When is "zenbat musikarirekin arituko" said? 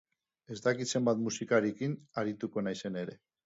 0.93-2.69